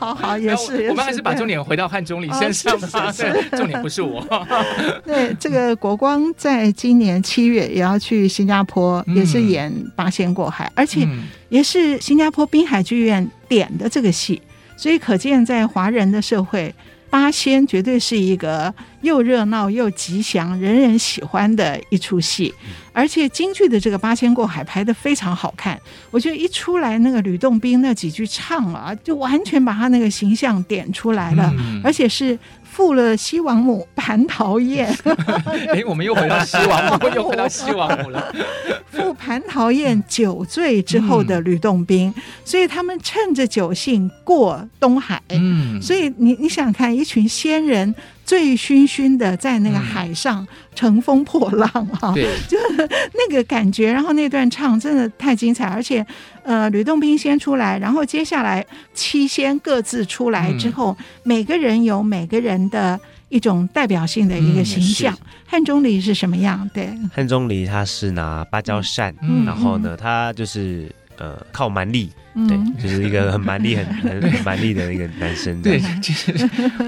[0.01, 3.13] 好好也是，我们还是把重点回到汉钟离身上吧。
[3.53, 4.27] 重点不是我。
[5.05, 11.07] 对，这个国光在今年七月也要去新加坡，也是演《八仙过海》，而且
[11.51, 14.41] 也是新加坡滨海剧院点的这个戏，
[14.75, 16.75] 所以可见在华人的社会。
[17.11, 18.73] 八仙绝对是一个
[19.03, 22.53] 又热闹又吉祥、人人喜欢的一出戏，
[22.93, 25.81] 而且京剧的这个八仙过海拍的非常好看。
[26.11, 32.39] 我觉得一出来那个吕洞宾那几句唱啊，就完全把他那个形象点出来了，而且是。
[32.73, 34.87] 负了西王母蟠桃宴，
[35.75, 38.33] 哎，我们又回到西王母，又回到西王母了。
[38.93, 45.21] 赴蟠桃宴酒醉之后的吕洞宾，嗯、所以他们趁着酒兴过东海。
[45.31, 47.93] 嗯，所以你你想看一群仙人。
[48.31, 51.69] 醉醺醺的在那个海上乘风破浪
[52.01, 53.93] 啊，对， 就是那个感觉。
[53.93, 56.07] 然后那段唱真的太精彩，而且
[56.45, 58.65] 呃，吕洞宾先出来，然后接下来
[58.95, 63.01] 七仙各自出来之后，嗯、每个人有每个人的
[63.31, 65.13] 一种代表性的一个形象。
[65.45, 66.71] 汉钟离是什么样？
[66.73, 72.13] 对，汉钟离他是拿芭蕉扇，嗯、然后呢，他就是呃靠蛮力。
[72.47, 75.61] 对，就是一个很蛮力、很很很蛮力的一个男生。
[75.61, 76.33] 对，其实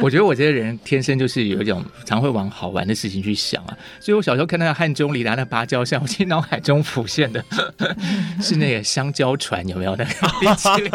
[0.00, 3.76] 我觉得我这个人天生就是有一种常会往好玩的事情去想啊。
[3.98, 7.44] 所以我小时候看到汉中里达那芭蕉扇，我其实脑海中浮现的
[8.40, 10.90] 是那个香蕉船，有没有那个冰淇淋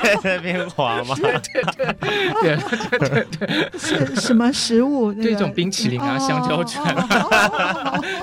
[0.00, 1.14] 在那边滑吗？
[1.16, 1.62] 对对
[2.40, 2.56] 对
[2.98, 5.12] 对对对，是什么食物？
[5.12, 6.86] 这种冰淇淋啊，香蕉船。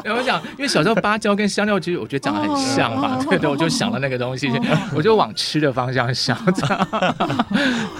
[0.03, 4.49] 然后我想，因为小时候芭蕉跟香蕉其实我觉得长得很像嘛，对对，我就想了那个东西，
[4.95, 5.31] 我就往。
[5.35, 6.87] 吃的方向想 着，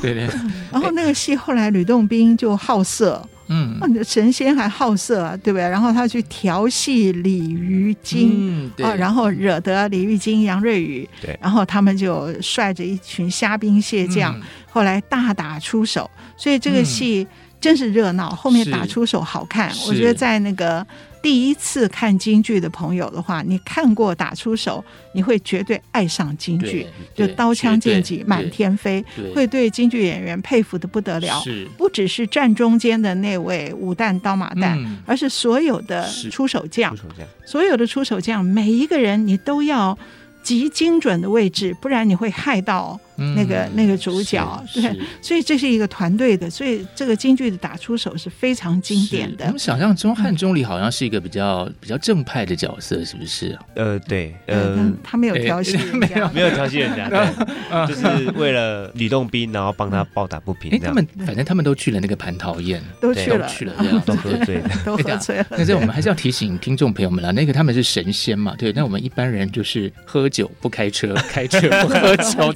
[0.01, 0.27] 对对。
[0.71, 5.67] 然后那个戏后来吕洞宾就好色，嗯，神仙还好色啊，对不对？
[5.67, 14.36] 然后他去调戏鲤鱼精，啊，然后惹得鲤鱼精、杨瑞宇，对，然后他们就率着一群虾兵蟹将，
[14.69, 16.09] 后来大打出手。
[16.38, 17.27] 所以这个戏
[17.61, 19.71] 真是热闹，后面打出手好看。
[19.88, 20.86] 我觉得在那个。
[21.26, 29.03] 第一次看京剧的朋友的话，你看过打出手，你会绝对爱上京剧，就刀枪剑戟满天飞，
[29.34, 31.43] 会对京剧演员佩服的不得了。
[31.80, 36.95] 不只是站中间的那位武旦刀马旦，嗯、而是所有的出手将，
[37.43, 39.97] 所有的出手将，每一个人你都要
[40.43, 42.99] 极精准的位置，不然你会害到。
[43.16, 49.45] 那个、嗯、那个主角，对，所以这是一个团队的，所以这个京剧的打出手是非常经典的。
[49.45, 53.57] 我们想象中汉钟离好像是一个比较比较正派的角色，是不是？
[53.76, 60.72] 呃，对，呃，他，没有调戏， 没有 没有调戏人家，对， 就是为了吕洞宾，然后帮他抱打不平。
[60.72, 65.45] 哎，他们反正他们都去了那个蟠桃宴，都去了，都去了，这样都喝醉了，都喝醉了。
[65.51, 72.53] 那这我们还是要提醒听众朋友们了，那个他们是神仙嘛，对，那我们一般人就是喝酒不开车，开车不喝酒，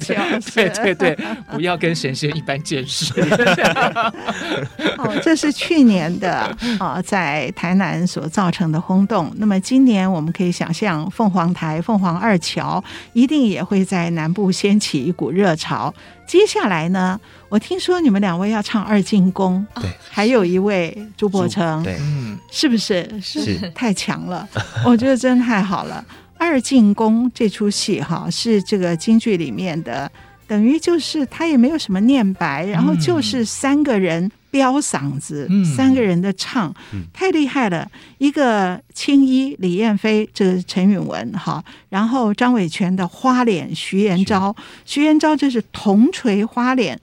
[0.54, 1.18] 对对对。
[1.50, 3.12] 不要跟神仙一般见识。
[4.98, 9.32] 哦，这是去年的啊，在台南所造成的轰动。
[9.36, 12.82] 那么今年我们可以想象，凤凰台、凤凰二桥
[13.12, 15.92] 一定也会在南部掀起一股热潮。
[16.26, 23.08] 接下来呢，我听说你们两位要唱二进宫，对，还有一位朱伯承，对，嗯，是不是？
[23.20, 24.48] 是太强了，
[24.86, 26.04] 我觉得真太好了。
[26.38, 30.10] 二进宫这出戏哈，是这个京剧里面的。
[30.50, 37.88] 等于就是他也没有什么念白，然后就是三个人飙嗓子，嗯、三个人的唱，嗯、太厉害了。
[38.18, 46.98] 一个青衣李燕飞，这个陈允文哈，然后张伟权的花脸徐延昭，徐延昭这是铜锤花脸。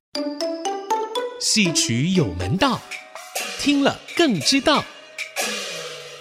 [1.39, 2.81] 戏曲有门道，
[3.61, 4.83] 听了更知道。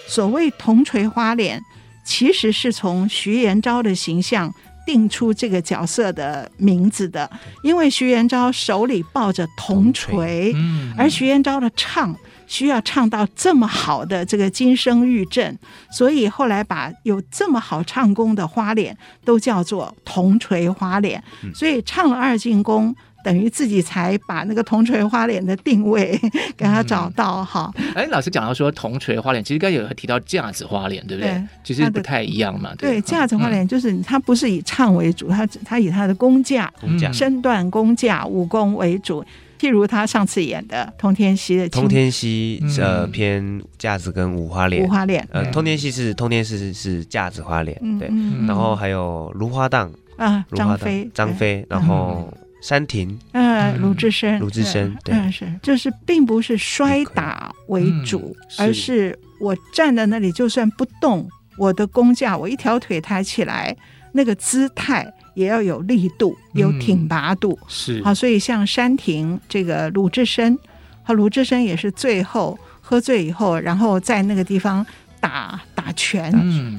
[0.07, 1.61] 所谓铜锤花脸，
[2.05, 4.53] 其实是从徐延昭的形象。
[4.87, 7.29] 定出这个角色的名字的，
[7.61, 10.55] 因为徐元昭手里抱着铜锤，
[10.97, 12.15] 而徐元昭的唱
[12.47, 15.59] 需要唱到这么好的这个金声玉振，
[15.91, 21.21] 所以后来把有这么好唱功的花脸都叫做铜锤花脸，
[21.53, 22.95] 所以唱了二进宫。
[23.27, 26.17] 等于自己才把那个铜锤花脸的定位
[26.55, 27.69] 给他找到哈。
[27.93, 31.33] 哎、嗯，老师讲到说铜锤花脸，其实刚才有提到架子花脸，对不对？
[31.33, 32.73] 对，其实不太一样嘛。
[32.77, 36.71] 对，架子花脸就是他不是以唱为主，他他以他的功架、
[37.11, 39.21] 身段、功架、武功为主。
[39.59, 44.85] 譬如他上次演的《通天溪》的通天溪，呃，偏架子跟五花脸。
[44.85, 48.07] 五花脸，呃，通天溪是通天是是架子花脸，对。
[48.47, 52.33] 然后还有芦花荡啊，张飞，张飞，然后。
[52.61, 63.75] 山亭，嗯，鲁智深，鲁智深，对，是，就是并不是摔打为主，而是我站在那里，就算不动，我的弓架，我一条腿抬起来，
[64.13, 65.05] 那个姿态
[65.35, 68.01] 也要有力度，有挺拔度，是。
[68.03, 70.57] 好，所以像山亭这个鲁智深，
[71.03, 74.85] 和鲁智深也是最后喝醉以后，然后在那个地方。
[75.19, 76.31] 打打拳，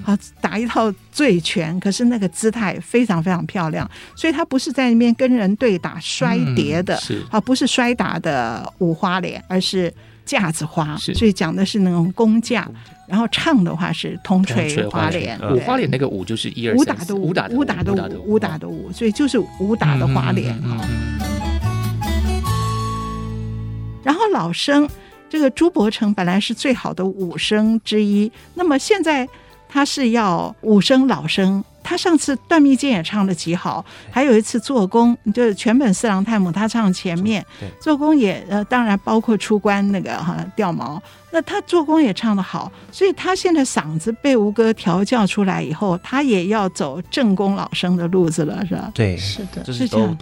[0.05, 7.23] 好打一套醉拳，可是那个姿态非常非常漂亮，所以他不是在那边跟人对打摔跌的，是。
[7.31, 9.93] 啊，不是摔打的五花脸，而是
[10.25, 12.69] 架子花，所以讲的是那种工架，
[13.07, 20.87] 然后唱的话是铜锤花脸，五花脸那个武就是一二武打的武，武打的武打的武，武打的武，所以就是武打的花脸啊。
[24.03, 24.89] 然后老生。
[25.29, 29.29] 这个朱伯承本来是最好的武生之一，那么现在
[29.69, 31.65] 他是要武生老生。
[31.81, 37.43] 他上次段密剑也唱的极好，还有一次做工，就是全本四郎太母他唱前面，
[37.81, 48.91] 做工也呃，当然包括出关那个哈掉毛，那他做工也唱的好，所以他现在嗓子被吴哥调教出来以后，他也要走正宫老生的路子了，是吧？
[48.93, 50.15] 对，是的，是这样。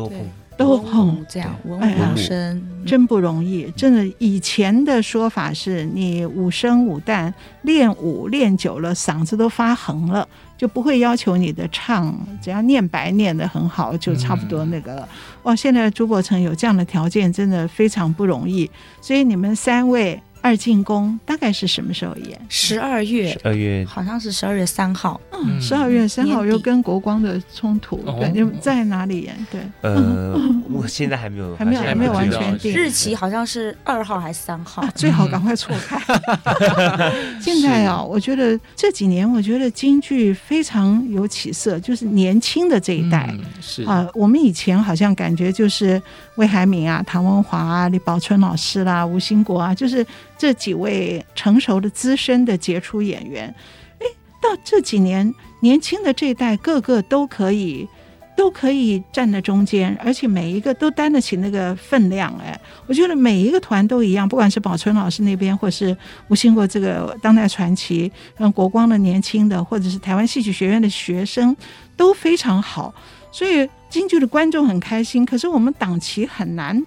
[0.57, 3.71] 都捧这样，文武两生真不容易。
[3.77, 7.33] 真的，以前的说法是你五声五旦
[7.63, 10.27] 练武练久了，嗓子都发横了，
[10.57, 15.03] 就不会要求你的唱，只要念白念得很好，就差不多那个了。
[15.03, 18.71] 嗯、哇，现在朱伯成有这样的条件，真的非常不容易。
[19.01, 20.21] 所以你们三位。
[20.47, 22.41] 二进宫大概是什么时候演？
[22.49, 25.21] 十二月，十二月好像是十二月三号。
[25.33, 29.47] 嗯，十二月三号又跟国光的冲突，对，又在哪里演？
[29.51, 30.39] 对，呃，
[30.71, 34.87] 我现在还没有，还没有，还没有完全定日期，好像是二号还是三号？
[34.95, 36.01] 最好赶快错开。
[37.43, 46.01] 现在啊，我觉得这几年，我觉得京剧非常有起色，就是年轻的这一代是啊，我们以前好像感觉就是
[46.37, 50.07] 魏海敏啊、唐文华啊、李宝春老师啦、吴兴国啊，就是。
[50.39, 53.55] 这几位成熟的资深的杰出演员，
[53.99, 54.07] 哎，
[54.43, 57.89] 到这几年年轻的这一代，个个都可以
[58.37, 62.31] 都可以站在中间，而且每一个都担得起那个分量。
[62.39, 65.97] 哎，我觉得每一个团都一样，不管是宝春老师那边，或是
[66.29, 71.57] 吴兴国这个当代传奇，让国光的年轻的，或者是台湾戏曲学院的学生，
[71.97, 72.95] 都非常好。
[73.33, 76.83] 所以京剧的观众很开心，可是我们档期很难，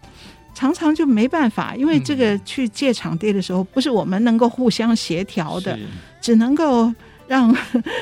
[0.60, 5.80] 常常就没办法，因为这个去借场地的时候，不是我们能够互相协调的，
[6.20, 6.94] 只能够。
[7.30, 7.56] 让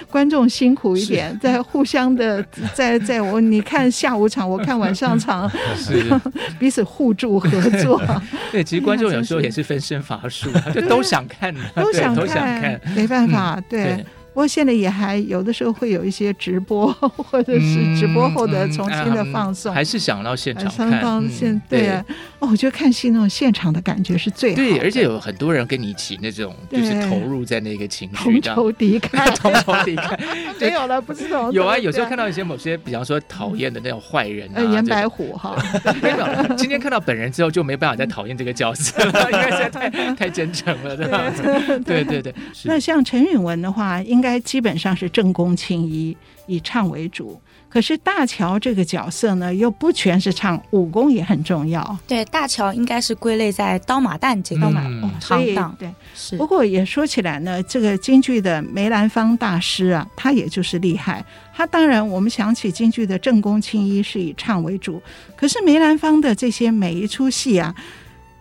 [0.09, 2.41] 观众辛苦一点，在互相的，
[2.73, 5.51] 在在我你看下午场，我看晚上场，
[6.57, 7.49] 彼此互助合
[7.83, 8.01] 作。
[8.53, 14.01] 对，其实观众有时候也是分身乏术，就都想看，都想看，没办法，对。
[14.37, 21.27] 不过现在也还有的时候会有一些直播， 或者是直播后的重新的放送，嗯嗯、还是想到现场看。
[21.27, 22.05] 现对啊，
[22.37, 24.57] 哦，我觉得看戏那种现场的感觉是最好。
[24.57, 30.19] 对，而且有很多人跟你一起那种，就是投入在那个情绪， 同仇敌忾，同仇敌忾。
[30.59, 35.55] 没有了，不是同有啊，有时候看到一些某些，比方说讨厌的那种坏人啊，严白虎哈。
[35.99, 41.79] 没有，今天看到本人之后就没办法再讨厌这个角色了，因为实在太太真诚了，这样子。
[41.83, 42.31] 对对对。
[42.65, 45.07] 那像陈允文的话，应该基本上是。
[45.17, 46.15] 正宫青衣
[46.45, 51.97] 以唱为主，可是大乔这个角色呢，又不全是唱，武功也很重要。
[52.05, 54.83] 对，大乔应该是归类在刀马旦这个刀马
[55.19, 55.75] 行当。
[55.79, 56.37] 对，是。
[56.37, 61.25] 不过也说起来呢，这个京剧的梅兰芳大师啊，他也就是厉害。
[61.55, 65.01] 他当然，我们想起京剧的正宫青衣是以唱为主，
[65.35, 67.73] 可是梅兰芳的这些每一出戏啊。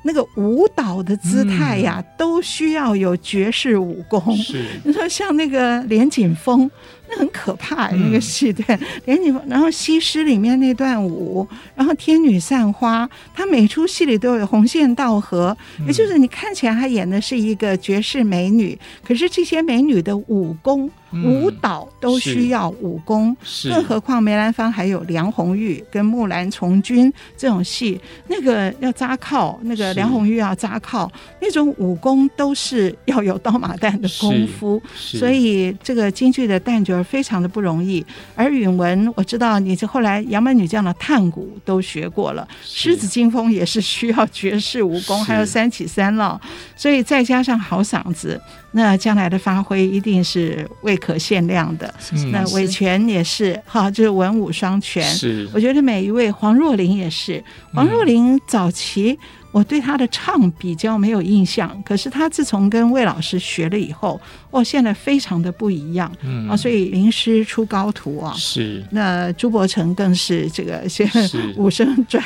[0.06, 4.34] 那个舞蹈的姿态呀，都需要有绝世武功。
[4.38, 6.70] 是， 你说像那个连锦峰。
[7.08, 11.46] 那很可怕，那个戏对，连锦峰然后西施里面那段舞，
[11.76, 20.90] 然后天女散花，他每出戏里都有红线道合，也就是你看起来他演的是一个绝世美女，可是这些美女的武功、
[21.24, 31.10] 舞蹈都需要武功，更何况梅兰芳还有梁红玉跟木兰从军这种戏，那个要扎靠，那个梁红玉要扎靠，
[31.40, 36.96] 那种武功都是要有刀马旦的功夫，所以这个京剧的旦角。
[37.06, 38.04] 非常的不容易，
[38.34, 46.40] 而允文，我知道你是后来杨门女将的探古都学过了，狮子惊风也是需要绝世武功，还有三起三落，
[46.74, 48.40] 所以再加上好嗓子，
[48.76, 51.92] 那将来的发挥一定是未可限量的。
[52.30, 55.02] 那韦权也是哈，就是文武双全。
[55.02, 59.18] 是，我觉得每一位黄若琳也是，黄若琳早期。
[59.52, 64.20] 我对他的唱比较没有印象，可是他自从跟魏老师学了以后，
[64.50, 68.34] 哦，现在非常的不一样，嗯啊，所以名师出高徒啊。
[68.36, 68.84] 是。
[68.90, 71.26] 那朱伯承更是这个现在
[71.56, 72.22] 武生转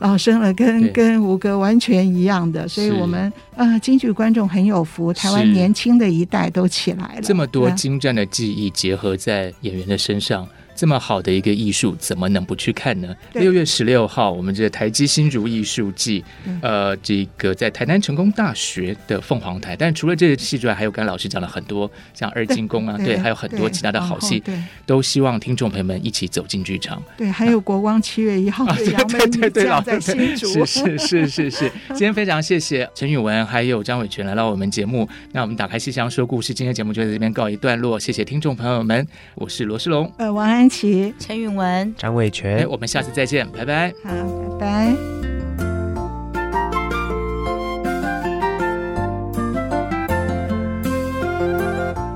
[0.00, 7.22] 老生了，跟跟吴哥完全一样的，所以我们呃京剧观众很有福，台湾年轻的一代都起来了。
[7.22, 10.46] 这么多精湛的技艺结合在演员的身上。
[10.74, 13.14] 这么好的一个艺术，怎么能不去看呢？
[13.34, 16.24] 六月十六号，我们这个台积新竹艺术季，
[16.60, 19.76] 呃，这个在台南成功大学的凤凰台。
[19.76, 27.02] 但除了这个戏之外，还有刚才老师讲了很多，像二进宫啊，对，对，还有很多其他的好戏，对，都希望听众朋友们一起走进剧场。
[27.16, 30.64] 对，还有国光七月一号的杨门女将 在新竹。
[30.64, 31.72] 是是是是是。
[31.88, 35.08] 今天非常谢谢陈宇文还有张伟权来到我们节目。
[35.32, 38.00] 那我们打开戏箱说故事，今天节目就在这边告一段落。
[38.00, 40.71] 谢谢听众朋友们，我是罗世龙，呃，晚安。
[41.18, 43.92] 陈允文、张伟权，我们下次再见，拜拜。
[44.02, 44.10] 好，
[44.58, 44.96] 拜拜。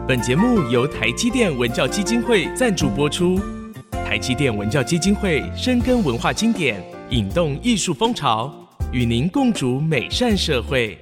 [0.09, 3.39] 本节目由台积电文教基金会赞助播出。
[3.91, 8.53] 台积电文教基金会深耕文化经典，引动艺术风潮，
[8.93, 10.99] 与您共筑美善社会。